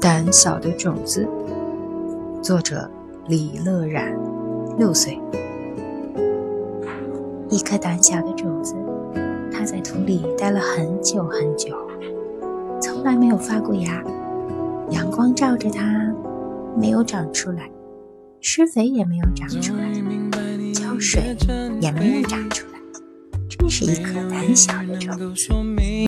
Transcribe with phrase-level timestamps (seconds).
[0.00, 1.28] 胆小的种子。
[2.42, 2.90] 作者
[3.28, 4.18] 李乐然，
[4.78, 5.20] 六岁。
[7.50, 8.74] 一颗胆小的种子，
[9.52, 11.76] 它在土里待了很久很久，
[12.80, 14.02] 从来没有发过芽。
[14.88, 16.10] 阳光照着它，
[16.74, 17.64] 没有长出来；
[18.40, 19.82] 施肥也没有长出来；
[20.72, 21.36] 浇水
[21.78, 22.80] 也没有长出来。
[23.50, 25.52] 真是一颗胆小的种子。